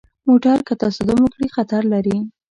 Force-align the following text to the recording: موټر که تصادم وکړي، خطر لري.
موټر 0.27 0.57
که 0.67 0.73
تصادم 0.81 1.19
وکړي، 1.21 1.47
خطر 1.55 1.81
لري. 1.93 2.17